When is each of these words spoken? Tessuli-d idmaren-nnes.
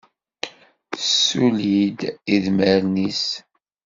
Tessuli-d 0.91 1.99
idmaren-nnes. 2.35 3.25